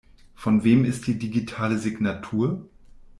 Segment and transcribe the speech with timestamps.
[0.33, 2.67] Von wem ist die digitale Signatur?